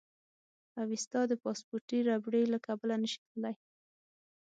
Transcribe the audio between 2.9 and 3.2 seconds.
نه شي